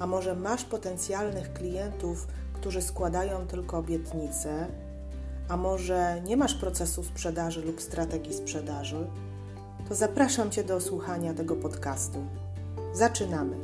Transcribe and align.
a 0.00 0.06
może 0.06 0.34
masz 0.34 0.64
potencjalnych 0.64 1.52
klientów, 1.52 2.26
którzy 2.52 2.82
składają 2.82 3.46
tylko 3.46 3.78
obietnice, 3.78 4.66
a 5.48 5.56
może 5.56 6.20
nie 6.24 6.36
masz 6.36 6.54
procesu 6.54 7.04
sprzedaży 7.04 7.62
lub 7.62 7.80
strategii 7.80 8.34
sprzedaży, 8.34 9.06
to 9.88 9.94
zapraszam 9.94 10.50
Cię 10.50 10.64
do 10.64 10.80
słuchania 10.80 11.34
tego 11.34 11.56
podcastu. 11.56 12.24
Zaczynamy. 12.92 13.56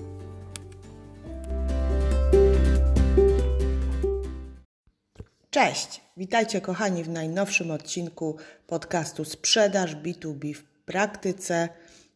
Cześć, 5.51 6.01
witajcie 6.17 6.61
kochani 6.61 7.05
w 7.05 7.09
najnowszym 7.09 7.71
odcinku 7.71 8.37
podcastu 8.67 9.25
Sprzedaż 9.25 9.97
B2B 9.97 10.55
w 10.55 10.63
praktyce. 10.63 11.69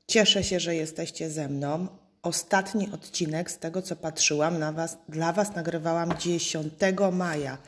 Cieszę 0.06 0.44
się, 0.44 0.60
że 0.60 0.74
jesteście 0.74 1.30
ze 1.30 1.48
mną. 1.48 1.99
Ostatni 2.22 2.90
odcinek, 2.92 3.50
z 3.50 3.58
tego 3.58 3.82
co 3.82 3.96
patrzyłam, 3.96 4.58
na 4.58 4.72
was, 4.72 4.98
dla 5.08 5.32
Was 5.32 5.54
nagrywałam 5.54 6.18
10 6.18 6.72
maja, 7.12 7.58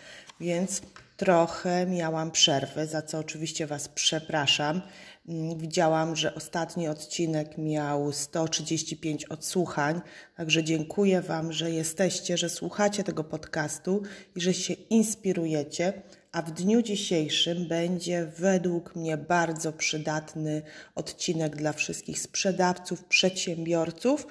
więc 0.40 0.82
trochę 1.16 1.86
miałam 1.86 2.30
przerwy, 2.30 2.86
za 2.86 3.02
co 3.02 3.18
oczywiście 3.18 3.66
Was 3.66 3.88
przepraszam. 3.88 4.82
Mm, 5.28 5.58
widziałam, 5.58 6.16
że 6.16 6.34
ostatni 6.34 6.88
odcinek 6.88 7.58
miał 7.58 8.12
135 8.12 9.24
odsłuchań, 9.24 10.00
także 10.36 10.64
dziękuję 10.64 11.22
Wam, 11.22 11.52
że 11.52 11.70
jesteście, 11.70 12.36
że 12.36 12.48
słuchacie 12.48 13.04
tego 13.04 13.24
podcastu 13.24 14.02
i 14.36 14.40
że 14.40 14.54
się 14.54 14.74
inspirujecie. 14.74 16.02
A 16.32 16.42
w 16.42 16.50
dniu 16.50 16.82
dzisiejszym 16.82 17.68
będzie 17.68 18.26
według 18.38 18.96
mnie 18.96 19.16
bardzo 19.16 19.72
przydatny 19.72 20.62
odcinek 20.94 21.56
dla 21.56 21.72
wszystkich 21.72 22.20
sprzedawców, 22.20 23.04
przedsiębiorców, 23.04 24.26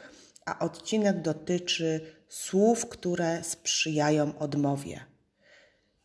a 0.45 0.59
odcinek 0.59 1.21
dotyczy 1.21 2.01
słów, 2.29 2.89
które 2.89 3.43
sprzyjają 3.43 4.37
odmowie. 4.39 4.99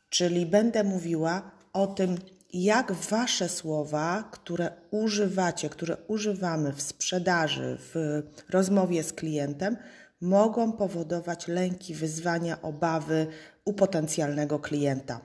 Czyli 0.09 0.47
będę 0.47 0.85
mówiła 0.85 1.51
o 1.73 1.87
tym, 1.87 2.19
jak 2.53 2.93
wasze 2.93 3.49
słowa, 3.49 4.29
które 4.33 4.71
używacie, 4.91 5.69
które 5.69 5.97
używamy 6.09 6.73
w 6.73 6.83
sprzedaży, 6.83 7.79
w 7.81 8.23
rozmowie 8.51 9.03
z 9.03 9.13
klientem, 9.13 9.77
mogą 10.21 10.73
powodować 10.73 11.49
lęki, 11.49 11.95
wyzwania, 11.95 12.63
obawy 12.63 13.27
u 13.65 13.73
potencjalnego 13.73 14.59
klienta. 14.59 15.21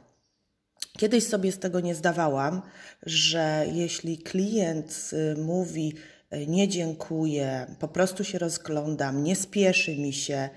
Kiedyś 0.98 1.28
sobie 1.28 1.52
z 1.52 1.59
tego 1.59 1.80
nie 1.80 1.95
zdawałam, 1.95 2.62
że 3.04 3.66
jeśli 3.73 4.17
klient 4.17 5.12
y, 5.14 5.42
mówi 5.42 5.95
nie 6.47 6.67
dziękuję, 6.67 7.75
po 7.79 7.87
prostu 7.87 8.23
się 8.23 8.39
rozglądam, 8.39 9.23
nie 9.23 9.35
spieszy 9.35 9.97
mi 9.97 10.13
się, 10.13 10.49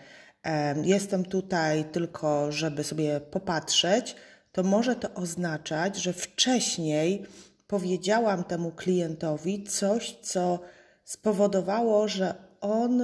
jestem 0.82 1.24
tutaj 1.24 1.84
tylko, 1.84 2.52
żeby 2.52 2.84
sobie 2.84 3.20
popatrzeć, 3.20 4.16
to 4.52 4.62
może 4.62 4.96
to 4.96 5.14
oznaczać, 5.14 5.96
że 5.96 6.12
wcześniej 6.12 7.26
powiedziałam 7.66 8.44
temu 8.44 8.70
klientowi 8.70 9.64
coś, 9.64 10.16
co 10.22 10.58
spowodowało, 11.04 12.08
że 12.08 12.34
on 12.60 13.02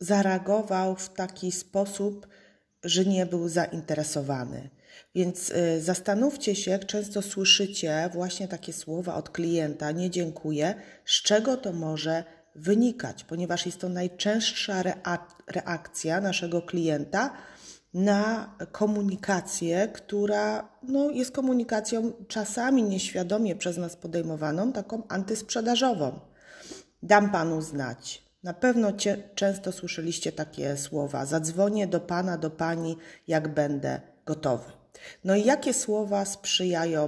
zareagował 0.00 0.96
w 0.96 1.08
taki 1.08 1.52
sposób, 1.52 2.26
że 2.84 3.04
nie 3.04 3.26
był 3.26 3.48
zainteresowany. 3.48 4.70
Więc 5.14 5.50
y, 5.50 5.80
zastanówcie 5.82 6.54
się, 6.54 6.70
jak 6.70 6.86
często 6.86 7.22
słyszycie 7.22 8.10
właśnie 8.12 8.48
takie 8.48 8.72
słowa 8.72 9.14
od 9.14 9.30
klienta: 9.30 9.90
Nie 9.90 10.10
dziękuję, 10.10 10.74
z 11.04 11.22
czego 11.22 11.56
to 11.56 11.72
może 11.72 12.24
wynikać, 12.54 13.24
ponieważ 13.24 13.66
jest 13.66 13.80
to 13.80 13.88
najczęstsza 13.88 14.82
reakcja 15.46 16.20
naszego 16.20 16.62
klienta 16.62 17.32
na 17.94 18.54
komunikację, 18.72 19.88
która 19.94 20.68
no, 20.82 21.10
jest 21.10 21.32
komunikacją 21.32 22.12
czasami 22.28 22.82
nieświadomie 22.82 23.56
przez 23.56 23.76
nas 23.76 23.96
podejmowaną, 23.96 24.72
taką 24.72 25.02
antysprzedażową. 25.08 26.20
Dam 27.02 27.30
panu 27.30 27.62
znać. 27.62 28.22
Na 28.42 28.54
pewno 28.54 28.92
często 29.34 29.72
słyszeliście 29.72 30.32
takie 30.32 30.76
słowa: 30.76 31.26
zadzwonię 31.26 31.86
do 31.86 32.00
pana, 32.00 32.38
do 32.38 32.50
pani, 32.50 32.96
jak 33.28 33.54
będę 33.54 34.00
gotowy. 34.26 34.81
No 35.24 35.36
i 35.36 35.44
jakie 35.44 35.74
słowa 35.74 36.24
sprzyjają, 36.24 37.04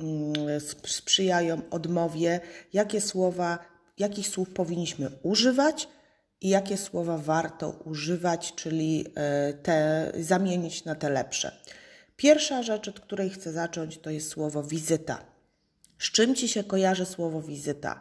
mm, 0.00 0.60
sprzyjają 0.86 1.62
odmowie, 1.70 2.40
jakie 2.72 3.00
słowa, 3.00 3.58
jakich 3.98 4.28
słów 4.28 4.50
powinniśmy 4.50 5.10
używać 5.22 5.88
i 6.40 6.48
jakie 6.48 6.76
słowa 6.76 7.18
warto 7.18 7.70
używać, 7.84 8.52
czyli 8.54 9.06
e, 9.14 9.52
te 9.52 10.12
zamienić 10.20 10.84
na 10.84 10.94
te 10.94 11.10
lepsze. 11.10 11.52
Pierwsza 12.16 12.62
rzecz, 12.62 12.88
od 12.88 13.00
której 13.00 13.30
chcę 13.30 13.52
zacząć, 13.52 13.98
to 13.98 14.10
jest 14.10 14.28
słowo 14.28 14.62
wizyta. 14.62 15.31
Z 16.02 16.10
czym 16.10 16.34
ci 16.34 16.48
się 16.48 16.64
kojarzy 16.64 17.06
słowo 17.06 17.42
wizyta? 17.42 18.00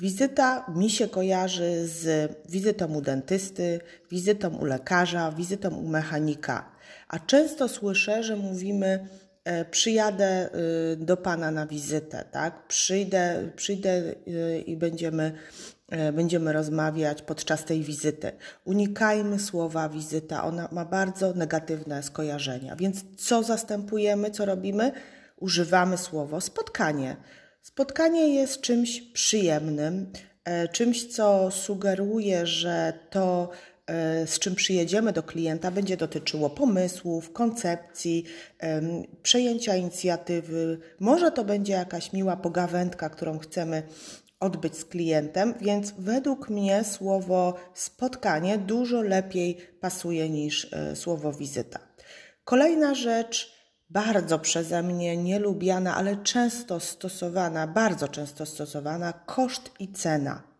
Wizyta 0.00 0.66
mi 0.74 0.90
się 0.90 1.08
kojarzy 1.08 1.88
z 1.88 2.32
wizytą 2.48 2.94
u 2.94 3.00
dentysty, 3.00 3.80
wizytą 4.10 4.56
u 4.56 4.64
lekarza, 4.64 5.32
wizytą 5.32 5.68
u 5.68 5.88
mechanika. 5.88 6.72
A 7.08 7.18
często 7.18 7.68
słyszę, 7.68 8.22
że 8.22 8.36
mówimy, 8.36 9.08
e, 9.44 9.64
przyjadę 9.64 10.48
y, 10.92 10.96
do 10.96 11.16
Pana 11.16 11.50
na 11.50 11.66
wizytę, 11.66 12.24
tak? 12.30 12.66
Przyjdę, 12.66 13.50
przyjdę 13.56 14.02
y, 14.28 14.60
i 14.66 14.76
będziemy, 14.76 15.32
e, 15.88 16.12
będziemy 16.12 16.52
rozmawiać 16.52 17.22
podczas 17.22 17.64
tej 17.64 17.82
wizyty. 17.82 18.32
Unikajmy 18.64 19.38
słowa 19.38 19.88
wizyta, 19.88 20.44
ona 20.44 20.68
ma 20.72 20.84
bardzo 20.84 21.32
negatywne 21.32 22.02
skojarzenia. 22.02 22.76
Więc 22.76 23.04
co 23.16 23.42
zastępujemy, 23.42 24.30
co 24.30 24.44
robimy? 24.44 24.92
Używamy 25.36 25.98
słowo 25.98 26.40
spotkanie. 26.40 27.16
Spotkanie 27.62 28.34
jest 28.34 28.60
czymś 28.60 29.00
przyjemnym, 29.00 30.12
e, 30.44 30.68
czymś, 30.68 31.06
co 31.06 31.50
sugeruje, 31.50 32.46
że 32.46 32.92
to 33.10 33.50
E, 33.86 34.26
z 34.26 34.38
czym 34.38 34.54
przyjedziemy 34.54 35.12
do 35.12 35.22
klienta, 35.22 35.70
będzie 35.70 35.96
dotyczyło 35.96 36.50
pomysłów, 36.50 37.32
koncepcji, 37.32 38.24
przejęcia 39.22 39.76
inicjatywy. 39.76 40.78
Może 41.00 41.32
to 41.32 41.44
będzie 41.44 41.72
jakaś 41.72 42.12
miła 42.12 42.36
pogawędka, 42.36 43.10
którą 43.10 43.38
chcemy 43.38 43.82
odbyć 44.40 44.76
z 44.76 44.84
klientem, 44.84 45.54
więc 45.60 45.94
według 45.98 46.50
mnie 46.50 46.84
słowo 46.84 47.54
spotkanie 47.74 48.58
dużo 48.58 49.02
lepiej 49.02 49.56
pasuje 49.80 50.30
niż 50.30 50.72
e, 50.72 50.96
słowo 50.96 51.32
wizyta. 51.32 51.78
Kolejna 52.44 52.94
rzecz, 52.94 53.61
bardzo 53.92 54.38
przeze 54.38 54.82
mnie 54.82 55.16
nielubiana, 55.16 55.96
ale 55.96 56.16
często 56.16 56.80
stosowana, 56.80 57.66
bardzo 57.66 58.08
często 58.08 58.46
stosowana, 58.46 59.12
koszt 59.12 59.70
i 59.78 59.92
cena 59.92 60.52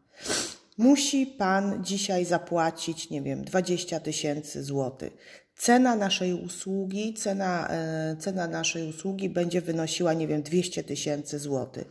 musi 0.79 1.27
Pan 1.27 1.85
dzisiaj 1.85 2.25
zapłacić, 2.25 3.11
nie 3.11 3.23
wiem, 3.23 3.45
20 3.45 4.01
tysięcy 4.01 4.65
złotych. 4.65 5.13
Cena 5.57 5.97
naszej 5.97 6.35
usługi, 6.35 7.15
cena, 7.15 7.69
e, 7.71 8.17
cena 8.19 8.47
naszej 8.47 8.89
usługi 8.89 9.31
będzie 9.31 9.61
wynosiła, 9.61 10.13
nie 10.13 10.29
wiem, 10.29 10.43
200 10.43 10.85
tysięcy 10.85 11.39
złotych. 11.39 11.87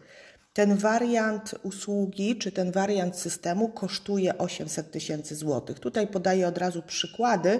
Ten 0.53 0.77
wariant 0.77 1.55
usługi, 1.63 2.35
czy 2.35 2.51
ten 2.51 2.71
wariant 2.71 3.15
systemu 3.15 3.69
kosztuje 3.69 4.37
800 4.37 4.91
tysięcy 4.91 5.35
złotych. 5.35 5.79
Tutaj 5.79 6.07
podaję 6.07 6.47
od 6.47 6.57
razu 6.57 6.81
przykłady, 6.81 7.59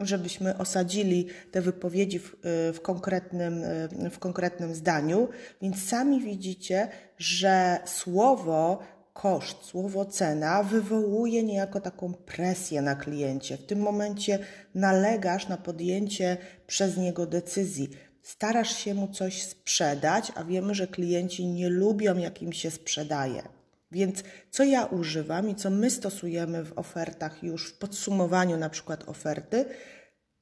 żebyśmy 0.00 0.58
osadzili 0.58 1.26
te 1.50 1.60
wypowiedzi 1.60 2.18
w, 2.18 2.34
e, 2.34 2.72
w, 2.72 2.80
konkretnym, 2.80 3.64
e, 3.64 4.10
w 4.10 4.18
konkretnym 4.18 4.74
zdaniu. 4.74 5.28
Więc 5.62 5.88
sami 5.88 6.20
widzicie, 6.20 6.88
że 7.18 7.78
słowo 7.84 8.78
koszt, 9.12 9.64
słowo 9.64 10.04
cena 10.04 10.62
wywołuje 10.62 11.42
niejako 11.42 11.80
taką 11.80 12.14
presję 12.14 12.82
na 12.82 12.96
kliencie. 12.96 13.56
W 13.56 13.66
tym 13.66 13.78
momencie 13.78 14.38
nalegasz 14.74 15.48
na 15.48 15.56
podjęcie 15.56 16.36
przez 16.66 16.96
niego 16.96 17.26
decyzji. 17.26 17.90
Starasz 18.22 18.76
się 18.76 18.94
mu 18.94 19.08
coś 19.08 19.42
sprzedać, 19.42 20.32
a 20.34 20.44
wiemy, 20.44 20.74
że 20.74 20.86
klienci 20.86 21.46
nie 21.46 21.68
lubią, 21.68 22.16
jak 22.16 22.42
im 22.42 22.52
się 22.52 22.70
sprzedaje. 22.70 23.42
Więc 23.92 24.22
co 24.50 24.64
ja 24.64 24.84
używam 24.84 25.48
i 25.48 25.54
co 25.54 25.70
my 25.70 25.90
stosujemy 25.90 26.64
w 26.64 26.78
ofertach 26.78 27.42
już 27.42 27.72
w 27.72 27.78
podsumowaniu 27.78 28.56
na 28.56 28.70
przykład 28.70 29.08
oferty? 29.08 29.64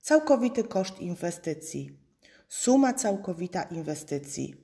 Całkowity 0.01 0.65
koszt 0.65 1.01
inwestycji. 1.01 1.99
Suma 2.49 2.93
całkowita 2.93 3.63
inwestycji. 3.63 4.55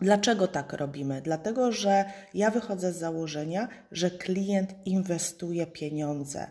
Dlaczego 0.00 0.48
tak 0.48 0.72
robimy? 0.72 1.22
Dlatego, 1.22 1.72
że 1.72 2.04
ja 2.34 2.50
wychodzę 2.50 2.92
z 2.92 2.98
założenia, 2.98 3.68
że 3.90 4.10
klient 4.10 4.74
inwestuje 4.84 5.66
pieniądze. 5.66 6.50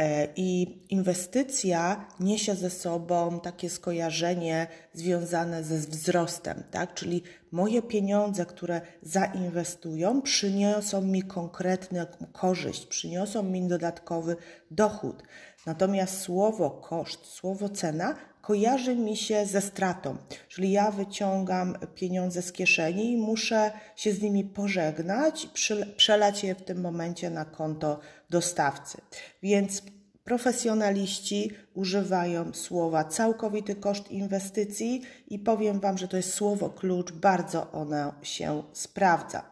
E, 0.00 0.28
I 0.36 0.78
inwestycja 0.88 2.06
niesie 2.20 2.54
ze 2.54 2.70
sobą 2.70 3.40
takie 3.40 3.70
skojarzenie 3.70 4.66
związane 4.92 5.64
ze 5.64 5.78
wzrostem, 5.78 6.62
tak? 6.70 6.94
Czyli 6.94 7.22
moje 7.52 7.82
pieniądze, 7.82 8.46
które 8.46 8.80
zainwestują, 9.02 10.22
przyniosą 10.22 11.02
mi 11.02 11.22
konkretną 11.22 12.06
korzyść, 12.32 12.86
przyniosą 12.86 13.42
mi 13.42 13.68
dodatkowy 13.68 14.36
dochód. 14.70 15.22
Natomiast 15.66 16.20
słowo 16.20 16.70
koszt, 16.70 17.26
słowo 17.26 17.68
cena 17.68 18.14
kojarzy 18.42 18.96
mi 18.96 19.16
się 19.16 19.46
ze 19.46 19.60
stratą. 19.60 20.16
Czyli 20.48 20.70
ja 20.70 20.90
wyciągam 20.90 21.76
pieniądze 21.94 22.42
z 22.42 22.52
kieszeni 22.52 23.12
i 23.12 23.16
muszę 23.16 23.72
się 23.96 24.12
z 24.12 24.22
nimi 24.22 24.44
pożegnać, 24.44 25.48
przelać 25.96 26.44
je 26.44 26.54
w 26.54 26.62
tym 26.62 26.80
momencie 26.80 27.30
na 27.30 27.44
konto 27.44 28.00
dostawcy. 28.30 29.00
Więc 29.42 29.82
profesjonaliści 30.24 31.50
używają 31.74 32.54
słowa 32.54 33.04
całkowity 33.04 33.74
koszt 33.74 34.10
inwestycji 34.10 35.02
i 35.28 35.38
powiem 35.38 35.80
Wam, 35.80 35.98
że 35.98 36.08
to 36.08 36.16
jest 36.16 36.34
słowo 36.34 36.70
klucz, 36.70 37.12
bardzo 37.12 37.72
ono 37.72 38.14
się 38.22 38.62
sprawdza. 38.72 39.42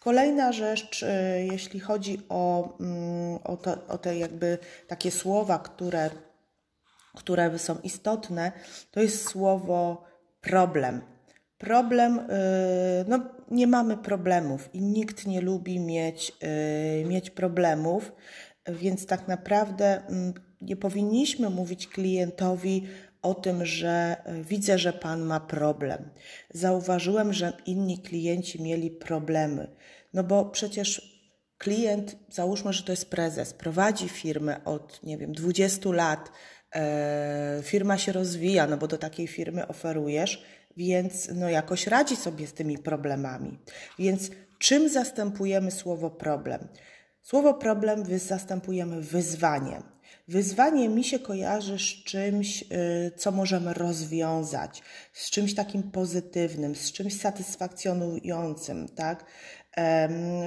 Kolejna 0.00 0.52
rzecz, 0.52 1.02
y, 1.02 1.06
jeśli 1.52 1.80
chodzi 1.80 2.18
o, 2.28 2.76
mm, 2.80 3.38
o, 3.44 3.56
to, 3.56 3.86
o 3.88 3.98
te 3.98 4.18
jakby 4.18 4.58
takie 4.88 5.10
słowa, 5.10 5.58
które 5.58 6.10
które 7.14 7.58
są 7.58 7.78
istotne, 7.78 8.52
to 8.90 9.00
jest 9.00 9.28
słowo 9.28 10.04
problem. 10.40 11.00
Problem, 11.58 12.18
y, 12.18 12.24
no 13.08 13.18
nie 13.50 13.66
mamy 13.66 13.96
problemów 13.96 14.74
i 14.74 14.82
nikt 14.82 15.26
nie 15.26 15.40
lubi 15.40 15.80
mieć, 15.80 16.32
y, 17.02 17.04
mieć 17.04 17.30
problemów, 17.30 18.12
więc 18.68 19.06
tak 19.06 19.28
naprawdę 19.28 20.06
mm, 20.06 20.34
nie 20.60 20.76
powinniśmy 20.76 21.50
mówić 21.50 21.88
klientowi 21.88 22.86
o 23.22 23.34
tym, 23.34 23.66
że 23.66 24.16
y, 24.40 24.44
widzę, 24.44 24.78
że 24.78 24.92
pan 24.92 25.22
ma 25.22 25.40
problem. 25.40 26.10
Zauważyłem, 26.54 27.32
że 27.32 27.52
inni 27.66 27.98
klienci 27.98 28.62
mieli 28.62 28.90
problemy. 28.90 29.76
No 30.14 30.24
bo 30.24 30.44
przecież 30.44 31.20
klient, 31.58 32.16
załóżmy, 32.30 32.72
że 32.72 32.82
to 32.82 32.92
jest 32.92 33.10
prezes, 33.10 33.52
prowadzi 33.52 34.08
firmę 34.08 34.64
od, 34.64 35.02
nie 35.02 35.18
wiem, 35.18 35.32
20 35.32 35.92
lat, 35.92 36.30
e, 36.74 37.60
firma 37.62 37.98
się 37.98 38.12
rozwija, 38.12 38.66
no 38.66 38.76
bo 38.76 38.86
do 38.86 38.98
takiej 38.98 39.26
firmy 39.26 39.68
oferujesz, 39.68 40.44
więc 40.76 41.28
no 41.34 41.48
jakoś 41.48 41.86
radzi 41.86 42.16
sobie 42.16 42.46
z 42.46 42.52
tymi 42.52 42.78
problemami. 42.78 43.58
Więc 43.98 44.30
czym 44.58 44.88
zastępujemy 44.88 45.70
słowo 45.70 46.10
problem? 46.10 46.68
Słowo 47.22 47.54
problem 47.54 48.18
zastępujemy 48.18 49.00
wyzwaniem. 49.00 49.82
Wyzwanie 50.30 50.88
mi 50.88 51.04
się 51.04 51.18
kojarzy 51.18 51.78
z 51.78 52.04
czymś, 52.04 52.62
y, 52.62 52.66
co 53.16 53.32
możemy 53.32 53.74
rozwiązać, 53.74 54.82
z 55.12 55.30
czymś 55.30 55.54
takim 55.54 55.82
pozytywnym, 55.82 56.74
z 56.74 56.92
czymś 56.92 57.20
satysfakcjonującym, 57.20 58.88
tak? 58.88 59.24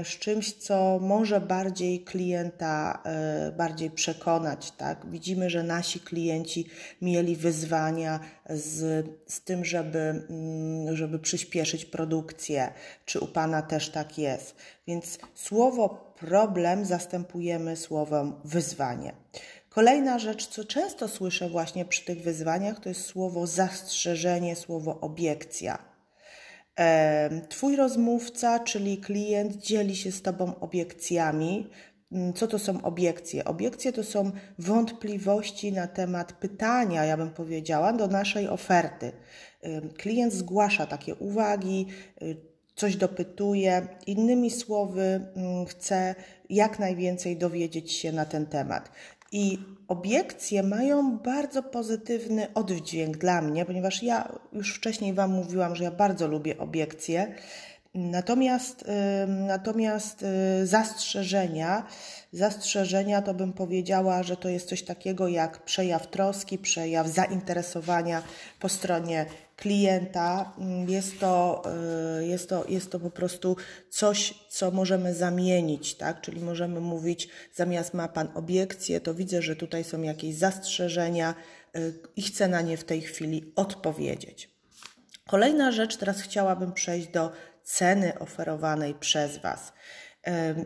z 0.03 0.07
czymś, 0.07 0.53
co 0.53 0.99
może 1.01 1.41
bardziej 1.41 2.03
klienta 2.03 3.01
e, 3.05 3.51
bardziej 3.51 3.91
przekonać. 3.91 4.71
Tak? 4.71 5.05
Widzimy, 5.09 5.49
że 5.49 5.63
nasi 5.63 5.99
klienci 5.99 6.65
mieli 7.01 7.35
wyzwania 7.35 8.19
z, 8.49 9.05
z 9.27 9.41
tym, 9.41 9.65
żeby, 9.65 9.99
mm, 10.29 10.95
żeby 10.95 11.19
przyspieszyć 11.19 11.85
produkcję. 11.85 12.73
Czy 13.05 13.19
u 13.19 13.27
Pana 13.27 13.61
też 13.61 13.89
tak 13.89 14.17
jest? 14.17 14.55
Więc 14.87 15.19
słowo 15.33 16.13
problem 16.19 16.85
zastępujemy 16.85 17.75
słowem 17.75 18.33
wyzwanie. 18.45 19.13
Kolejna 19.73 20.19
rzecz, 20.19 20.47
co 20.47 20.65
często 20.65 21.07
słyszę 21.07 21.49
właśnie 21.49 21.85
przy 21.85 22.05
tych 22.05 22.21
wyzwaniach, 22.21 22.79
to 22.79 22.89
jest 22.89 23.05
słowo 23.05 23.47
zastrzeżenie, 23.47 24.55
słowo 24.55 24.99
obiekcja. 24.99 25.77
Twój 27.49 27.75
rozmówca, 27.75 28.59
czyli 28.59 28.97
klient, 28.97 29.55
dzieli 29.55 29.95
się 29.95 30.11
z 30.11 30.21
Tobą 30.21 30.59
obiekcjami. 30.59 31.69
Mm, 32.11 32.33
co 32.33 32.47
to 32.47 32.59
są 32.59 32.81
obiekcje? 32.81 33.45
Obiekcje 33.45 33.93
to 33.93 34.03
są 34.03 34.31
wątpliwości 34.59 35.71
na 35.71 35.87
temat 35.87 36.33
pytania, 36.33 37.05
ja 37.05 37.17
bym 37.17 37.29
powiedziała, 37.29 37.93
do 37.93 38.07
naszej 38.07 38.47
oferty. 38.47 39.11
Klient 39.97 40.33
zgłasza 40.33 40.85
takie 40.85 41.15
uwagi, 41.15 41.87
y, 42.21 42.53
coś 42.75 42.95
dopytuje, 42.95 43.87
innymi 44.07 44.51
słowy, 44.51 45.21
mm, 45.35 45.65
chce 45.65 46.15
jak 46.49 46.79
najwięcej 46.79 47.37
dowiedzieć 47.37 47.91
się 47.91 48.11
na 48.11 48.25
ten 48.25 48.45
temat. 48.45 48.91
I 49.33 49.59
obiekcje 49.87 50.63
mają 50.63 51.17
bardzo 51.17 51.63
pozytywny 51.63 52.53
oddźwięk 52.53 53.17
dla 53.17 53.41
mnie, 53.41 53.65
ponieważ 53.65 54.03
ja 54.03 54.39
już 54.53 54.75
wcześniej 54.75 55.13
Wam 55.13 55.31
mówiłam, 55.31 55.75
że 55.75 55.83
ja 55.83 55.91
bardzo 55.91 56.27
lubię 56.27 56.57
obiekcje. 56.57 57.35
Natomiast, 57.95 58.85
natomiast 59.27 60.23
y, 60.23 60.67
zastrzeżenia, 60.67 61.87
zastrzeżenia 62.31 63.21
to 63.21 63.33
bym 63.33 63.53
powiedziała, 63.53 64.23
że 64.23 64.37
to 64.37 64.49
jest 64.49 64.69
coś 64.69 64.83
takiego 64.83 65.27
jak 65.27 65.63
przejaw 65.63 66.07
troski, 66.07 66.57
przejaw 66.57 67.07
zainteresowania 67.07 68.23
po 68.59 68.69
stronie 68.69 69.25
klienta. 69.55 70.53
Mm, 70.57 70.89
jest 70.89 71.19
to, 71.19 71.63
y, 72.21 72.27
jest 72.27 72.49
to, 72.49 72.65
jest 72.69 72.91
to 72.91 72.99
po 72.99 73.09
prostu 73.09 73.55
coś, 73.89 74.33
co 74.49 74.71
możemy 74.71 75.13
zamienić, 75.13 75.95
tak? 75.95 76.21
Czyli 76.21 76.41
możemy 76.41 76.79
mówić, 76.79 77.29
zamiast 77.55 77.93
ma 77.93 78.07
Pan 78.07 78.27
obiekcje, 78.35 79.01
to 79.01 79.13
widzę, 79.13 79.41
że 79.41 79.55
tutaj 79.55 79.83
są 79.83 80.01
jakieś 80.01 80.35
zastrzeżenia 80.35 81.35
y, 81.75 81.93
i 82.15 82.21
chcę 82.21 82.47
na 82.47 82.61
nie 82.61 82.77
w 82.77 82.83
tej 82.83 83.01
chwili 83.01 83.53
odpowiedzieć. 83.55 84.49
Kolejna 85.27 85.71
rzecz, 85.71 85.97
teraz 85.97 86.21
chciałabym 86.21 86.73
przejść 86.73 87.07
do 87.07 87.31
ceny 87.63 88.19
oferowanej 88.19 88.93
przez 88.93 89.37
Was. 89.37 89.73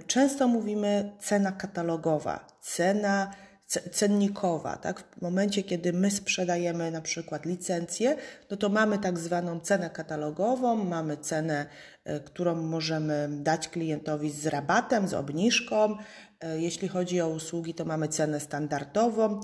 Często 0.07 0.47
mówimy 0.47 1.11
cena 1.19 1.51
katalogowa, 1.51 2.47
cena 2.61 3.31
cennikowa. 3.67 4.77
Tak? 4.77 5.03
W 5.17 5.21
momencie, 5.21 5.63
kiedy 5.63 5.93
my 5.93 6.11
sprzedajemy 6.11 6.91
na 6.91 7.01
przykład 7.01 7.45
licencję, 7.45 8.15
no 8.51 8.57
to 8.57 8.69
mamy 8.69 8.99
tak 8.99 9.19
zwaną 9.19 9.59
cenę 9.59 9.89
katalogową, 9.89 10.75
mamy 10.75 11.17
cenę, 11.17 11.65
e, 12.03 12.19
którą 12.19 12.55
możemy 12.55 13.29
dać 13.31 13.67
klientowi 13.69 14.31
z 14.31 14.47
rabatem, 14.47 15.07
z 15.07 15.13
obniżką. 15.13 15.97
E, 16.39 16.59
jeśli 16.59 16.87
chodzi 16.87 17.21
o 17.21 17.29
usługi, 17.29 17.73
to 17.73 17.85
mamy 17.85 18.07
cenę 18.07 18.39
standardową. 18.39 19.39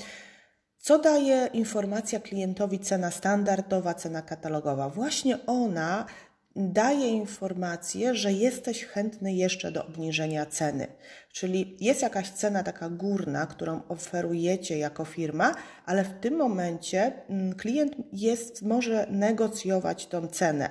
Co 0.78 1.00
daje 1.00 1.50
informacja 1.54 2.20
klientowi 2.20 2.80
cena 2.80 3.12
standardowa, 3.12 3.94
cena 3.94 4.22
katalogowa? 4.22 4.90
Właśnie 4.90 5.46
ona 5.46 6.06
daje 6.56 7.08
informację, 7.08 8.16
że 8.16 8.32
jesteś 8.32 8.86
chętny 8.86 9.34
jeszcze 9.34 9.72
do 9.72 9.86
obniżenia 9.86 10.46
ceny. 10.46 10.88
Czyli 11.32 11.78
jest 11.80 12.02
jakaś 12.02 12.30
cena 12.30 12.64
taka 12.64 12.90
górna, 12.90 13.46
którą 13.46 13.82
oferujecie 13.88 14.78
jako 14.78 15.06
firma, 15.06 15.56
ale 15.86 16.04
w 16.04 16.20
tym 16.20 16.36
momencie 16.36 17.12
mm, 17.30 17.56
klient 17.56 17.94
jest, 18.14 18.62
może 18.62 19.08
negocjować 19.10 20.08
tą 20.08 20.28
cenę. 20.28 20.70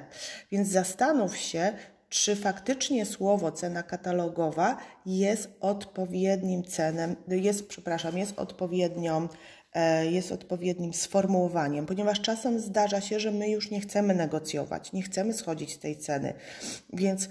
Więc 0.53 0.69
zastanów 0.69 1.37
się, 1.37 1.73
czy 2.09 2.37
faktycznie 2.37 3.07
słowo 3.07 3.53
cena 3.53 3.83
katalogowa 3.83 4.77
jest 5.07 5.51
odpowiednim 5.61 6.65
cenem, 6.65 7.17
jest, 7.29 7.69
przepraszam, 7.69 8.19
jest 8.19 8.39
odpowiednią 8.39 9.29
jest 10.11 10.33
odpowiednim 10.33 10.95
sformułowaniem, 10.95 11.87
ponieważ 11.87 12.21
czasem 12.21 12.61
zdarza 12.61 13.01
się, 13.01 13.21
że 13.21 13.31
my 13.31 13.51
już 13.51 13.71
nie 13.71 13.81
chcemy 13.81 14.15
negocjować, 14.15 14.93
nie 14.93 15.03
chcemy 15.03 15.33
schodzić 15.33 15.73
z 15.73 15.79
tej 15.79 15.97
ceny, 15.97 16.35
więc 16.93 17.29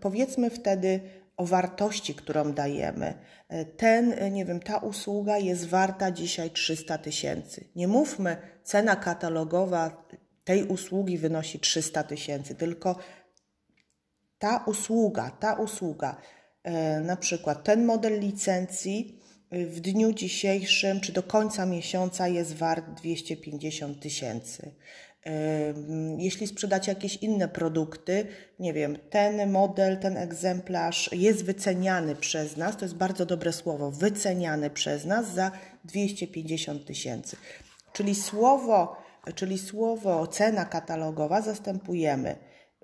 powiedzmy 0.00 0.50
wtedy 0.50 1.00
o 1.40 1.46
wartości, 1.46 2.14
którą 2.14 2.52
dajemy. 2.52 3.14
E, 3.48 3.64
ten, 3.64 4.12
e, 4.12 4.30
nie 4.30 4.44
wiem, 4.44 4.60
ta 4.60 4.78
usługa 4.78 5.38
jest 5.38 5.68
warta 5.68 6.10
dzisiaj 6.10 6.50
300 6.50 6.98
tysięcy. 6.98 7.64
Nie 7.76 7.88
mówmy, 7.88 8.36
cena 8.64 8.96
katalogowa 8.96 10.06
tej 10.44 10.64
usługi 10.64 11.18
wynosi 11.18 11.60
300 11.60 12.02
tysięcy, 12.02 12.54
tylko 12.54 12.96
ta 14.38 14.64
usługa, 14.66 15.30
ta 15.30 15.54
usługa, 15.54 16.16
na 17.02 17.16
przykład 17.16 17.64
ten 17.64 17.84
model 17.84 18.20
licencji 18.20 19.20
w 19.52 19.80
dniu 19.80 20.12
dzisiejszym 20.12 21.00
czy 21.00 21.12
do 21.12 21.22
końca 21.22 21.66
miesiąca 21.66 22.28
jest 22.28 22.56
wart 22.56 22.84
250 22.96 24.00
tysięcy. 24.00 24.70
Jeśli 26.18 26.46
sprzedacie 26.46 26.92
jakieś 26.92 27.16
inne 27.16 27.48
produkty, 27.48 28.26
nie 28.58 28.72
wiem, 28.72 28.98
ten 29.10 29.50
model, 29.50 29.98
ten 29.98 30.16
egzemplarz 30.16 31.10
jest 31.12 31.44
wyceniany 31.44 32.14
przez 32.14 32.56
nas, 32.56 32.76
to 32.76 32.84
jest 32.84 32.94
bardzo 32.94 33.26
dobre 33.26 33.52
słowo, 33.52 33.90
wyceniany 33.90 34.70
przez 34.70 35.04
nas 35.04 35.34
za 35.34 35.52
250 35.84 36.86
tysięcy. 36.86 37.36
Czyli 37.92 38.14
słowo, 38.14 38.96
czyli 39.34 39.58
słowo 39.58 40.26
cena 40.26 40.64
katalogowa 40.64 41.42
zastępujemy 41.42 42.36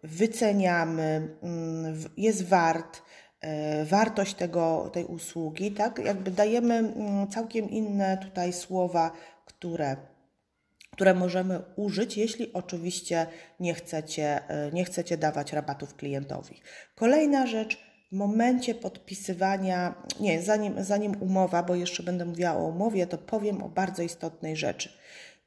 wyceniamy, 0.03 1.29
mm, 1.43 1.99
jest 2.17 2.49
wart, 2.49 3.03
wartość 3.85 4.35
tego, 4.35 4.91
tej 4.93 5.05
usługi, 5.05 5.73
tak? 5.73 5.99
Jakby 6.05 6.31
dajemy 6.31 6.75
mm, 6.75 7.29
całkiem 7.29 7.71
inne 7.71 8.19
tutaj 8.19 8.53
słowa, 8.53 9.13
które, 9.45 9.97
które 10.91 11.15
możemy 11.15 11.61
użyć, 11.77 12.17
jeśli 12.17 12.53
oczywiście 12.53 13.27
nie 13.61 13.75
chcecie, 13.75 14.49
e, 14.49 14.71
nie 14.73 14.85
chcecie 14.85 15.17
dawać 15.17 15.53
rabatów 15.53 15.95
klientowi. 15.95 16.61
Kolejna 16.95 17.47
rzecz, 17.47 17.79
w 18.13 18.17
momencie 18.17 18.75
podpisywania, 18.75 19.95
nie, 20.21 20.43
zanim, 20.43 20.85
zanim 20.85 21.23
umowa, 21.23 21.63
bo 21.63 21.75
jeszcze 21.75 22.03
będę 22.03 22.25
mówiła 22.25 22.57
o 22.57 22.67
umowie, 22.67 23.07
to 23.07 23.19
powiem 23.19 23.63
o 23.63 23.69
bardzo 23.69 24.03
istotnej 24.03 24.57
rzeczy. 24.57 24.93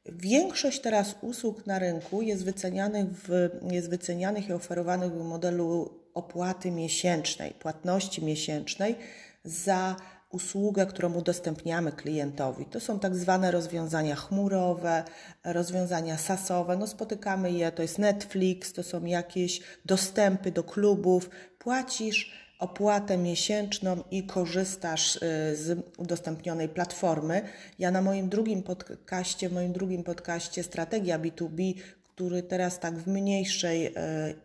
Większość 0.06 0.82
teraz 0.82 1.16
usług 1.22 1.68
na 1.68 1.80
rynku 1.80 2.22
jest 2.22 2.46
wycenianych, 2.46 3.08
w, 3.08 3.50
jest 3.72 3.90
wycenianych 3.90 4.50
i 4.50 4.54
oferowanych 4.54 5.12
w 5.12 5.24
modelu 5.24 6.00
opłaty 6.14 6.72
miesięcznej, 6.72 7.52
płatności 7.54 8.26
miesięcznej 8.26 8.96
za 9.44 9.96
usługę, 10.30 10.86
którą 10.86 11.14
udostępniamy 11.14 11.92
klientowi. 11.92 12.66
To 12.66 12.80
są 12.80 13.00
tak 13.00 13.16
zwane 13.16 13.52
rozwiązania 13.52 14.16
chmurowe, 14.16 15.04
rozwiązania 15.44 16.18
sasowe. 16.18 16.78
No 16.78 16.88
spotykamy 16.88 17.52
je, 17.52 17.72
to 17.72 17.82
jest 17.82 18.00
Netflix, 18.00 18.74
to 18.74 18.84
są 18.84 19.06
jakieś 19.06 19.62
dostępy 19.86 20.52
do 20.52 20.64
klubów. 20.64 21.30
Płacisz 21.60 22.49
opłatę 22.60 23.18
miesięczną 23.18 24.04
i 24.12 24.24
korzystasz 24.24 25.16
y, 25.16 25.20
z 25.56 25.86
udostępnionej 25.98 26.70
platformy. 26.70 27.42
Ja 27.80 27.92
na 27.92 28.02
moim 28.02 28.30
drugim 28.30 28.64
podcaście, 28.64 29.50
moim 29.50 29.74
drugim 29.74 30.04
podcaście 30.04 30.64
Strategia 30.64 31.20
B2B, 31.20 31.74
który 32.16 32.44
teraz 32.44 32.80
tak 32.80 32.98
w 32.98 33.08
mniejszej 33.08 33.88
y, 33.88 33.92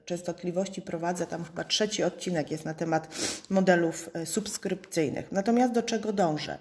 częstotliwości 0.04 0.82
prowadzę, 0.82 1.26
tam 1.26 1.44
chyba 1.44 1.64
trzeci 1.64 2.02
odcinek 2.02 2.50
jest 2.50 2.64
na 2.64 2.74
temat 2.74 3.08
modelów 3.50 4.10
y, 4.22 4.26
subskrypcyjnych. 4.26 5.32
Natomiast 5.32 5.72
do 5.72 5.82
czego 5.82 6.12
dążę? 6.12 6.58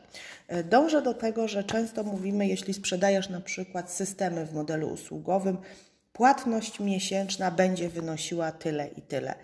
Dążę 0.70 1.02
do 1.02 1.14
tego, 1.14 1.48
że 1.48 1.64
często 1.64 2.04
mówimy, 2.04 2.48
jeśli 2.48 2.74
sprzedajesz 2.74 3.30
na 3.30 3.42
przykład 3.42 3.92
systemy 3.92 4.46
w 4.46 4.54
modelu 4.54 4.88
usługowym, 4.88 5.58
płatność 6.14 6.80
miesięczna 6.80 7.52
będzie 7.52 7.90
wynosiła 7.90 8.52
tyle 8.52 8.88
i 8.88 9.02
tyle. 9.02 9.36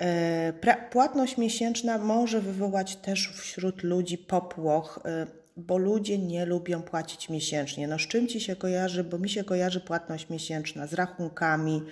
E, 0.00 0.52
płatność 0.90 1.36
miesięczna 1.38 1.98
może 1.98 2.40
wywołać 2.40 2.96
też 2.96 3.32
wśród 3.34 3.82
ludzi 3.82 4.18
popłoch, 4.18 5.00
e, 5.04 5.26
bo 5.56 5.78
ludzie 5.78 6.18
nie 6.18 6.46
lubią 6.46 6.82
płacić 6.82 7.28
miesięcznie. 7.28 7.88
No 7.88 7.98
z 7.98 8.02
czym 8.02 8.28
ci 8.28 8.40
się 8.40 8.56
kojarzy? 8.56 9.04
Bo 9.04 9.18
mi 9.18 9.28
się 9.28 9.44
kojarzy 9.44 9.80
płatność 9.80 10.28
miesięczna 10.28 10.86
z 10.86 10.94
rachunkami, 10.94 11.82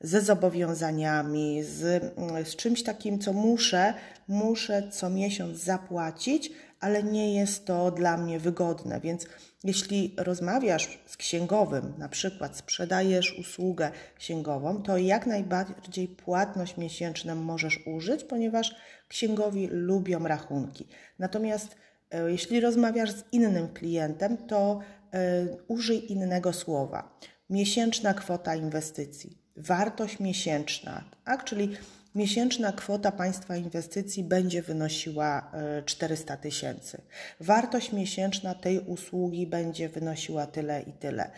ze 0.00 0.20
zobowiązaniami, 0.20 1.62
z, 1.62 2.04
z 2.48 2.56
czymś 2.56 2.82
takim, 2.82 3.18
co 3.18 3.32
muszę, 3.32 3.94
muszę 4.28 4.88
co 4.90 5.10
miesiąc 5.10 5.58
zapłacić, 5.58 6.52
ale 6.80 7.02
nie 7.02 7.34
jest 7.34 7.66
to 7.66 7.90
dla 7.90 8.16
mnie 8.16 8.38
wygodne. 8.38 9.00
Więc 9.00 9.26
jeśli 9.64 10.14
rozmawiasz 10.16 10.98
z 11.06 11.16
księgowym, 11.16 11.94
na 11.98 12.08
przykład 12.08 12.56
sprzedajesz 12.56 13.38
usługę 13.38 13.90
księgową, 14.18 14.82
to 14.82 14.98
jak 14.98 15.26
najbardziej 15.26 16.08
płatność 16.08 16.76
miesięczną 16.76 17.34
możesz 17.34 17.80
użyć, 17.86 18.24
ponieważ 18.24 18.74
księgowi 19.08 19.68
lubią 19.70 20.28
rachunki. 20.28 20.86
Natomiast 21.18 21.76
e, 22.10 22.30
jeśli 22.30 22.60
rozmawiasz 22.60 23.10
z 23.10 23.24
innym 23.32 23.68
klientem, 23.68 24.36
to 24.36 24.80
e, 25.12 25.46
użyj 25.68 26.12
innego 26.12 26.52
słowa. 26.52 27.18
Miesięczna 27.50 28.14
kwota 28.14 28.54
inwestycji, 28.54 29.38
wartość 29.56 30.20
miesięczna, 30.20 31.04
tak? 31.24 31.44
czyli 31.44 31.76
miesięczna 32.18 32.72
kwota 32.72 33.12
Państwa 33.12 33.56
inwestycji 33.56 34.24
będzie 34.24 34.62
wynosiła 34.62 35.52
400 35.84 36.34
e, 36.34 36.36
tysięcy. 36.36 37.00
Wartość 37.40 37.92
miesięczna 37.92 38.54
tej 38.54 38.80
usługi 38.80 39.46
będzie 39.46 39.88
wynosiła 39.88 40.46
tyle 40.46 40.82
i 40.82 40.92
tyle 40.92 41.30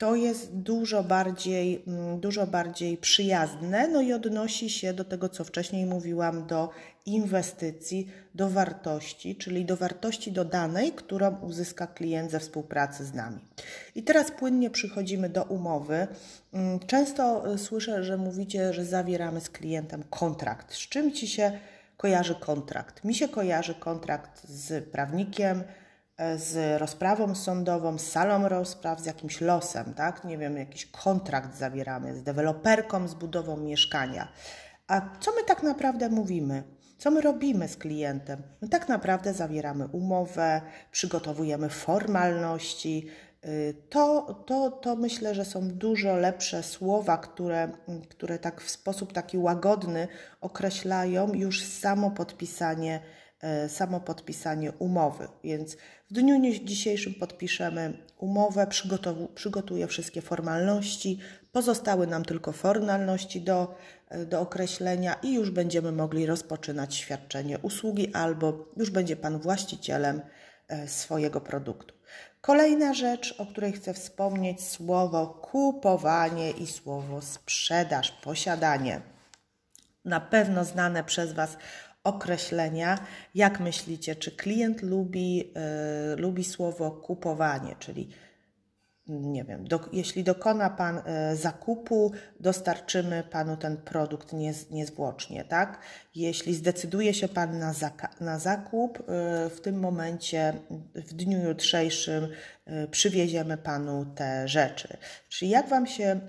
to 0.00 0.14
jest 0.14 0.56
dużo 0.56 1.04
bardziej, 1.04 1.82
mm, 1.86 2.20
dużo 2.20 2.46
bardziej 2.46 2.96
przyjazne, 2.96 3.88
no 3.88 4.00
i 4.00 4.12
odnosi 4.12 4.70
się 4.70 4.92
do 4.92 5.04
tego, 5.04 5.28
co 5.28 5.44
wcześniej 5.44 5.86
mówiłam, 5.86 6.46
do 6.46 6.70
inwestycji, 7.06 8.08
do 8.34 8.50
wartości, 8.50 9.36
czyli 9.36 9.64
do 9.64 9.76
wartości 9.76 10.32
dodanej, 10.32 10.92
którą 10.92 11.36
uzyska 11.40 11.86
klient 11.86 12.30
ze 12.30 12.40
współpracy 12.40 13.04
z 13.04 13.14
nami. 13.14 13.38
I 13.94 14.02
teraz 14.02 14.30
płynnie 14.30 14.70
przychodzimy 14.70 15.28
do 15.28 15.42
umowy. 15.42 16.06
Mm, 16.52 16.78
często 16.78 17.52
y, 17.54 17.58
słyszę, 17.58 18.04
że 18.04 18.16
mówicie, 18.16 18.72
że 18.72 18.84
zawieramy 18.84 19.40
z 19.40 19.50
klientem 19.50 20.02
kontrakt. 20.10 20.74
Z 20.74 20.78
czym 20.78 21.12
ci 21.12 21.28
się 21.28 21.58
kojarzy 21.96 22.34
kontrakt? 22.34 23.04
Mi 23.04 23.14
się 23.14 23.28
kojarzy 23.28 23.74
kontrakt 23.74 24.48
z 24.48 24.84
prawnikiem, 24.84 25.62
z 26.36 26.80
rozprawą 26.80 27.34
sądową, 27.34 27.98
z 27.98 28.06
salą 28.06 28.48
rozpraw, 28.48 29.00
z 29.00 29.06
jakimś 29.06 29.40
losem, 29.40 29.94
tak? 29.94 30.24
Nie 30.24 30.38
wiem, 30.38 30.56
jakiś 30.56 30.86
kontrakt 30.86 31.56
zawieramy 31.56 32.16
z 32.16 32.22
deweloperką, 32.22 33.08
z 33.08 33.14
budową 33.14 33.56
mieszkania. 33.56 34.28
A 34.86 35.00
co 35.20 35.30
my 35.30 35.44
tak 35.46 35.62
naprawdę 35.62 36.08
mówimy? 36.08 36.62
Co 36.98 37.10
my 37.10 37.20
robimy 37.20 37.68
z 37.68 37.76
klientem? 37.76 38.42
My 38.60 38.68
tak 38.68 38.88
naprawdę 38.88 39.34
zawieramy 39.34 39.88
umowę, 39.88 40.60
przygotowujemy 40.90 41.68
formalności. 41.68 43.06
Y, 43.44 43.74
to, 43.88 44.34
to, 44.46 44.70
to 44.70 44.96
myślę, 44.96 45.34
że 45.34 45.44
są 45.44 45.68
dużo 45.68 46.16
lepsze 46.16 46.62
słowa, 46.62 47.18
które, 47.18 47.68
które 48.08 48.38
tak 48.38 48.60
w 48.60 48.70
sposób 48.70 49.12
taki 49.12 49.38
łagodny 49.38 50.08
określają 50.40 51.32
już 51.34 51.64
samo 51.64 52.10
podpisanie 52.10 53.00
E, 53.00 53.19
samo 53.68 54.00
podpisanie 54.00 54.72
umowy. 54.72 55.28
Więc 55.44 55.76
w 56.10 56.12
dniu 56.12 56.40
dzisiejszym 56.64 57.14
podpiszemy 57.14 57.92
umowę, 58.18 58.66
przygotuję 59.34 59.86
wszystkie 59.86 60.22
formalności, 60.22 61.18
pozostały 61.52 62.06
nam 62.06 62.24
tylko 62.24 62.52
formalności 62.52 63.40
do, 63.40 63.74
e, 64.08 64.26
do 64.26 64.40
określenia 64.40 65.14
i 65.22 65.34
już 65.34 65.50
będziemy 65.50 65.92
mogli 65.92 66.26
rozpoczynać 66.26 66.94
świadczenie 66.94 67.58
usługi 67.58 68.14
albo 68.14 68.68
już 68.76 68.90
będzie 68.90 69.16
Pan 69.16 69.38
właścicielem 69.38 70.20
e, 70.68 70.88
swojego 70.88 71.40
produktu. 71.40 71.94
Kolejna 72.40 72.94
rzecz, 72.94 73.34
o 73.38 73.46
której 73.46 73.72
chcę 73.72 73.94
wspomnieć, 73.94 74.62
słowo 74.64 75.26
kupowanie 75.26 76.50
i 76.50 76.66
słowo 76.66 77.22
sprzedaż, 77.22 78.10
posiadanie. 78.10 79.00
Na 80.04 80.20
pewno 80.20 80.64
znane 80.64 81.04
przez 81.04 81.32
Was 81.32 81.56
określenia. 82.04 82.98
Jak 83.34 83.60
myślicie, 83.60 84.16
czy 84.16 84.36
klient 84.36 84.82
lubi, 84.82 85.52
y, 86.12 86.16
lubi 86.16 86.44
słowo 86.44 86.90
kupowanie, 86.90 87.76
czyli 87.78 88.08
nie 89.06 89.44
wiem, 89.44 89.64
do, 89.68 89.80
jeśli 89.92 90.24
dokona 90.24 90.70
Pan 90.70 90.98
y, 90.98 91.36
zakupu, 91.36 92.12
dostarczymy 92.40 93.24
Panu 93.30 93.56
ten 93.56 93.76
produkt 93.76 94.32
niez, 94.32 94.70
niezwłocznie, 94.70 95.44
tak? 95.44 95.78
Jeśli 96.14 96.54
zdecyduje 96.54 97.14
się 97.14 97.28
Pan 97.28 97.58
na, 97.58 97.72
na 98.20 98.38
zakup, 98.38 99.00
y, 99.00 99.02
w 99.50 99.60
tym 99.62 99.80
momencie, 99.80 100.52
w 100.94 101.12
dniu 101.14 101.48
jutrzejszym 101.48 102.28
przywieziemy 102.90 103.56
Panu 103.56 104.06
te 104.14 104.48
rzeczy. 104.48 104.96
Czyli 105.28 105.50
jak 105.50 105.68
Wam 105.68 105.86
się 105.86 106.20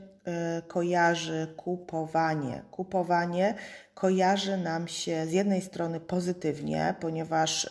kojarzy 0.68 1.54
kupowanie? 1.58 2.64
Kupowanie 2.72 3.56
kojarzy 4.02 4.58
nam 4.58 4.88
się 4.88 5.28
z 5.28 5.32
jednej 5.32 5.62
strony 5.62 6.00
pozytywnie, 6.00 6.96
ponieważ 7.00 7.70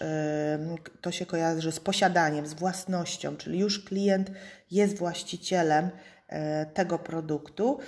to 1.00 1.12
się 1.12 1.26
kojarzy 1.26 1.72
z 1.72 1.80
posiadaniem, 1.80 2.46
z 2.46 2.54
własnością, 2.54 3.36
czyli 3.36 3.58
już 3.58 3.84
klient 3.84 4.30
jest 4.70 4.96
właścicielem 4.96 5.90
e, 6.28 6.66
tego 6.66 6.98
produktu, 6.98 7.78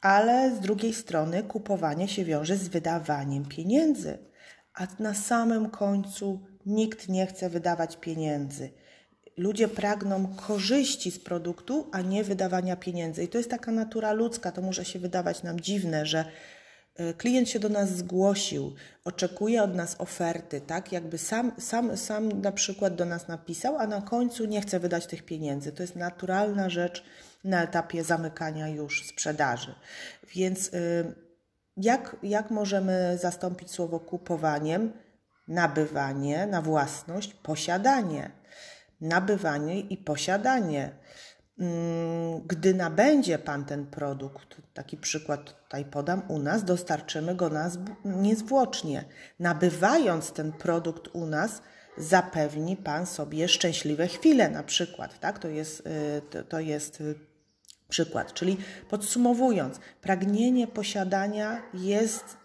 ale 0.00 0.56
z 0.56 0.60
drugiej 0.60 0.94
strony 0.94 1.42
kupowanie 1.42 2.08
się 2.08 2.24
wiąże 2.24 2.56
z 2.56 2.68
wydawaniem 2.68 3.44
pieniędzy, 3.44 4.18
a 4.74 4.86
na 4.98 5.14
samym 5.14 5.70
końcu 5.70 6.40
nikt 6.66 7.08
nie 7.08 7.26
chce 7.26 7.50
wydawać 7.50 7.96
pieniędzy. 7.96 8.70
Ludzie 9.36 9.68
pragną 9.68 10.34
korzyści 10.46 11.10
z 11.10 11.18
produktu, 11.18 11.88
a 11.92 12.00
nie 12.00 12.24
wydawania 12.24 12.76
pieniędzy. 12.76 13.24
I 13.24 13.28
to 13.28 13.38
jest 13.38 13.50
taka 13.50 13.72
natura 13.72 14.12
ludzka. 14.12 14.52
To 14.52 14.62
może 14.62 14.84
się 14.84 14.98
wydawać 14.98 15.42
nam 15.42 15.60
dziwne, 15.60 16.06
że 16.06 16.24
klient 17.18 17.48
się 17.48 17.58
do 17.58 17.68
nas 17.68 17.90
zgłosił, 17.90 18.74
oczekuje 19.04 19.62
od 19.62 19.74
nas 19.74 19.96
oferty, 19.98 20.60
tak? 20.60 20.92
Jakby 20.92 21.18
sam, 21.18 21.52
sam, 21.58 21.96
sam 21.96 22.40
na 22.40 22.52
przykład 22.52 22.94
do 22.94 23.04
nas 23.04 23.28
napisał, 23.28 23.76
a 23.78 23.86
na 23.86 24.00
końcu 24.00 24.44
nie 24.44 24.60
chce 24.60 24.80
wydać 24.80 25.06
tych 25.06 25.22
pieniędzy. 25.22 25.72
To 25.72 25.82
jest 25.82 25.96
naturalna 25.96 26.70
rzecz, 26.70 27.04
na 27.44 27.62
etapie 27.62 28.04
zamykania 28.04 28.68
już 28.68 29.06
sprzedaży. 29.06 29.74
Więc 30.34 30.68
y, 30.68 31.14
jak, 31.76 32.16
jak 32.22 32.50
możemy 32.50 33.18
zastąpić 33.20 33.70
słowo 33.70 34.00
kupowaniem? 34.00 34.92
Nabywanie 35.48 36.46
na 36.46 36.62
własność, 36.62 37.34
posiadanie. 37.34 38.30
Nabywanie 39.00 39.80
i 39.80 39.96
posiadanie. 39.96 40.90
Mm, 41.58 42.40
gdy 42.46 42.74
nabędzie 42.74 43.38
Pan 43.38 43.64
ten 43.64 43.86
produkt, 43.86 44.56
taki 44.74 44.96
przykład 44.96 45.62
tutaj 45.62 45.84
podam, 45.84 46.22
u 46.28 46.38
nas 46.38 46.64
dostarczymy 46.64 47.34
go 47.34 47.48
nas 47.48 47.78
niezwłocznie. 48.04 49.04
Nabywając 49.40 50.32
ten 50.32 50.52
produkt 50.52 51.08
u 51.12 51.26
nas, 51.26 51.62
zapewni 51.98 52.76
Pan 52.76 53.06
sobie 53.06 53.48
szczęśliwe 53.48 54.08
chwile 54.08 54.50
na 54.50 54.62
przykład. 54.62 55.20
Tak? 55.20 55.38
To, 55.38 55.48
jest, 55.48 55.86
y, 56.34 56.44
to 56.44 56.60
jest 56.60 57.00
y, 57.00 57.14
przykład. 57.88 58.32
Czyli 58.32 58.56
podsumowując, 58.90 59.80
pragnienie 60.00 60.66
posiadania 60.66 61.62
jest 61.74 62.36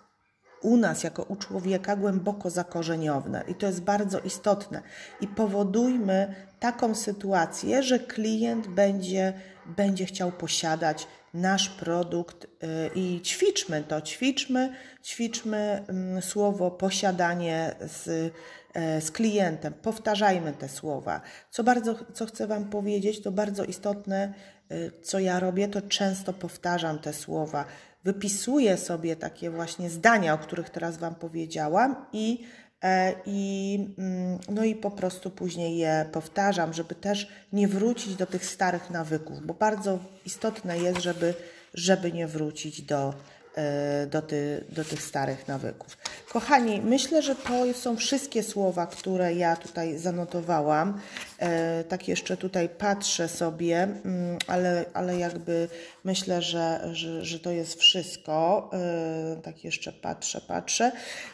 u 0.62 0.78
nas, 0.78 1.04
jako 1.04 1.24
u 1.24 1.36
człowieka, 1.36 1.96
głęboko 1.96 2.50
zakorzeniowne 2.50 3.44
i 3.48 3.56
to 3.56 3.66
jest 3.66 3.82
bardzo 3.82 4.20
istotne. 4.20 4.82
I 5.22 5.28
powodujmy 5.28 6.36
taką 6.62 6.96
sytuację, 6.96 7.84
że 7.84 8.00
klient 8.00 8.68
będzie, 8.68 9.34
będzie 9.66 10.06
chciał 10.06 10.32
posiadać 10.32 11.08
nasz 11.34 11.70
produkt 11.70 12.44
y, 12.46 12.48
i 12.96 13.22
ćwiczmy 13.22 13.84
to, 13.84 14.02
ćwiczmy, 14.02 14.74
ćwiczmy 15.04 15.84
mm, 15.88 16.22
słowo 16.22 16.72
posiadanie 16.72 17.76
z, 17.82 18.34
e, 18.74 19.02
z 19.02 19.12
klientem, 19.12 19.74
powtarzajmy 19.74 20.54
te 20.54 20.70
słowa. 20.70 21.22
Co 21.50 21.64
bardzo, 21.64 21.96
co 22.14 22.26
chcę 22.26 22.48
Wam 22.48 22.70
powiedzieć, 22.70 23.22
to 23.22 23.32
bardzo 23.32 23.64
istotne, 23.64 24.34
y, 24.72 24.92
co 25.02 25.20
ja 25.20 25.40
robię, 25.40 25.68
to 25.68 25.82
często 25.82 26.34
powtarzam 26.34 27.00
te 27.00 27.14
słowa 27.14 27.66
wypisuję 28.04 28.78
sobie 28.78 29.16
takie 29.16 29.50
właśnie 29.50 29.90
zdania, 29.90 30.34
o 30.34 30.38
których 30.38 30.70
teraz 30.70 30.98
Wam 30.98 31.16
powiedziałam 31.16 32.06
i, 32.14 32.44
i, 33.26 33.80
mm, 33.98 34.40
no 34.50 34.64
i 34.64 34.76
po 34.76 34.92
prostu 34.92 35.30
później 35.30 35.78
je 35.78 36.06
powtarzam, 36.12 36.74
żeby 36.74 36.96
też 36.96 37.28
nie 37.54 37.68
wrócić 37.68 38.16
do 38.16 38.26
tych 38.26 38.46
starych 38.46 38.90
nawyków, 38.90 39.46
bo 39.46 39.54
bardzo 39.54 40.00
istotne 40.26 40.80
jest, 40.80 41.02
żeby, 41.02 41.34
żeby 41.74 42.12
nie 42.12 42.28
wrócić 42.28 42.82
do, 42.82 43.14
E, 43.56 44.08
do, 44.08 44.22
ty, 44.22 44.64
do 44.70 44.84
tych 44.84 45.02
starych 45.02 45.48
nawyków. 45.48 45.98
Kochani, 46.30 46.82
myślę, 46.82 47.22
że 47.22 47.36
to 47.36 47.74
są 47.74 47.98
wszystkie 47.98 48.44
słowa, 48.44 48.88
które 48.88 49.34
ja 49.34 49.56
tutaj 49.56 49.98
zanotowałam. 49.98 51.00
E, 51.40 51.84
tak 51.84 52.08
jeszcze 52.08 52.38
tutaj 52.38 52.70
patrzę 52.70 53.28
sobie, 53.28 53.84
mm, 53.84 54.38
ale, 54.48 54.86
ale 54.94 55.18
jakby 55.18 55.68
myślę, 56.04 56.42
że, 56.42 56.90
że, 56.92 57.26
że 57.26 57.40
to 57.40 57.52
jest 57.52 57.80
wszystko. 57.80 58.70
E, 58.74 59.42
tak 59.44 59.64
jeszcze 59.64 59.92
patrzę, 59.92 60.42
patrzę. 60.48 60.92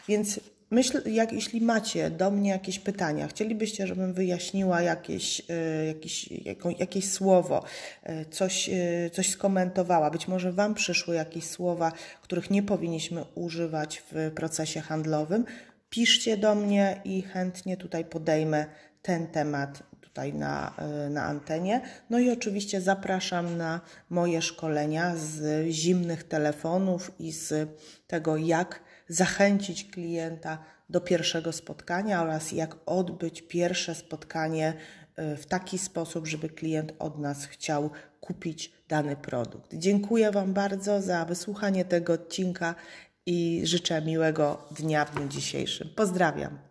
Więc 0.08 0.40
Myślę, 0.70 1.00
jak, 1.06 1.32
jeśli 1.32 1.60
macie 1.60 2.10
do 2.10 2.30
mnie 2.30 2.50
jakieś 2.50 2.78
pytania, 2.78 3.28
chcielibyście, 3.28 3.86
żebym 3.86 4.12
wyjaśniła 4.12 4.82
jakieś, 4.82 5.40
y, 5.40 5.86
jakieś, 5.86 6.28
jako, 6.32 6.70
jakieś 6.70 7.10
słowo, 7.10 7.64
y, 8.08 8.24
coś, 8.30 8.68
y, 8.68 9.10
coś 9.12 9.30
skomentowała, 9.30 10.10
być 10.10 10.28
może 10.28 10.52
Wam 10.52 10.74
przyszły 10.74 11.14
jakieś 11.14 11.44
słowa, 11.44 11.92
których 12.22 12.50
nie 12.50 12.62
powinniśmy 12.62 13.24
używać 13.34 14.02
w 14.12 14.32
procesie 14.34 14.80
handlowym, 14.80 15.44
piszcie 15.90 16.36
do 16.36 16.54
mnie 16.54 17.00
i 17.04 17.22
chętnie 17.22 17.76
tutaj 17.76 18.04
podejmę 18.04 18.66
ten 19.02 19.26
temat 19.26 19.82
tutaj 20.00 20.34
na, 20.34 20.74
na 21.10 21.24
antenie. 21.24 21.80
No 22.10 22.18
i 22.18 22.30
oczywiście 22.30 22.80
zapraszam 22.80 23.56
na 23.56 23.80
moje 24.10 24.42
szkolenia 24.42 25.16
z 25.16 25.66
zimnych 25.68 26.24
telefonów 26.24 27.10
i 27.18 27.32
z 27.32 27.68
tego, 28.06 28.36
jak 28.36 28.80
zachęcić 29.08 29.84
klienta 29.84 30.58
do 30.90 31.00
pierwszego 31.00 31.52
spotkania 31.52 32.22
oraz 32.22 32.52
jak 32.52 32.76
odbyć 32.86 33.42
pierwsze 33.42 33.94
spotkanie 33.94 34.74
e, 35.16 35.36
w 35.36 35.46
taki 35.46 35.78
sposób, 35.78 36.26
żeby 36.26 36.48
klient 36.48 36.92
od 36.98 37.18
nas 37.18 37.44
chciał 37.44 37.90
kupić 38.20 38.72
dany 38.88 39.16
produkt. 39.16 39.74
Dziękuję 39.74 40.30
Wam 40.30 40.54
bardzo 40.54 41.02
za 41.02 41.24
wysłuchanie 41.24 41.84
tego 41.84 42.12
odcinka 42.12 42.74
i 43.26 43.60
życzę 43.64 44.02
miłego 44.02 44.68
dnia 44.70 45.04
w 45.04 45.14
dniu 45.14 45.28
dzisiejszym. 45.28 45.88
Pozdrawiam. 45.96 46.67